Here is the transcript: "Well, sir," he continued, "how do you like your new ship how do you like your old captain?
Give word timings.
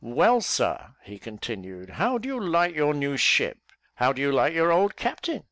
"Well, 0.03 0.41
sir," 0.41 0.95
he 1.03 1.19
continued, 1.19 1.91
"how 1.91 2.17
do 2.17 2.27
you 2.27 2.39
like 2.43 2.73
your 2.73 2.91
new 2.95 3.17
ship 3.17 3.59
how 3.93 4.13
do 4.13 4.19
you 4.19 4.31
like 4.31 4.51
your 4.55 4.71
old 4.71 4.95
captain? 4.95 5.39